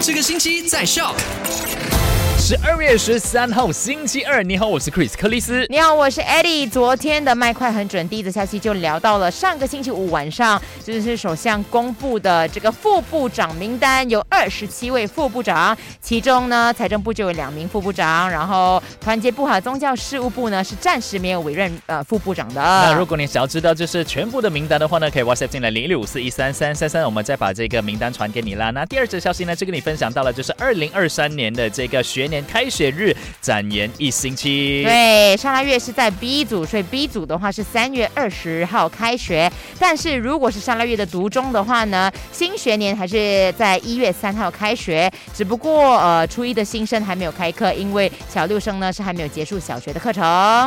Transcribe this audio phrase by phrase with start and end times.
[0.00, 1.14] 这个星期在笑。
[2.48, 5.66] 十二月十三号星期二，你好，我是 Chris 克里斯。
[5.68, 6.66] 你好，我是 Eddie。
[6.66, 22.62] 昨天的麦快很准，第一则消息就聊到了上个星期五晚上，就是首相公布的这个副部长名单，有二十七位副部长，其中呢，财政部就有两名副部长，然后团结部和宗教事务部呢是暂时没有委任呃副部长的。
[22.62, 28.70] 那如果你想要知道就是全部的名单的话呢，可以 WhatsApp 进来零六五四一三三三三，我们再把这个名单传给你啦。
[28.70, 34.82] 那第二则消息呢，就跟你分享到了，就是二零二三年的这个学年开学日展延一星期。
[34.84, 39.50] 对，上拉月是在 B 组，所以 B 组的话是三月二十号开学。
[39.78, 50.22] 但是如果是上拉月的读中的话呢，新学年还是在一月三号开学，只不过呃初一的新生还没有开课，因为小六生呢是还没有结束小学的课程。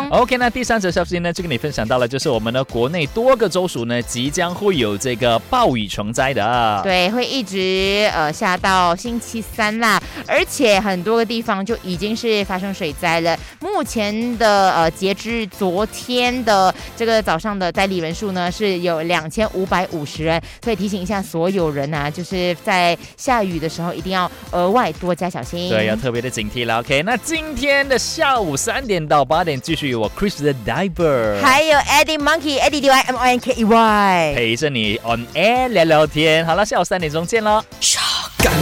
[0.09, 6.81] OK，那第三则消息呢，就跟你分享到了，就是我们的国内多个州属呢，即将会有这个暴雨成灾的。
[6.83, 13.37] 对，会一直呃下到星期三啦，而且很多个地方就已经是发生水灾了。
[13.59, 25.69] 目前的呃截至昨天的这个早上的灾黎人数呢是有两千五百五十人，所以提醒一下所有人啊，就是在下雨的时候一定要额外多加小心。
[25.69, 26.79] 对，要特别的警惕了。
[26.79, 34.33] OK，那今天的下午三点到八点，继续有我 christ 的 Diver，还有 Eddie Monkey Eddie D Y M O N K E Y。
[34.35, 36.45] 陪着你 on air 聊聊天。
[36.45, 37.63] 好了，下午三点钟见喽。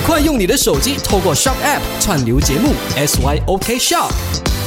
[0.10, 4.59] 快用你的手机透过 Shop App 串流节目 SYOK Shop。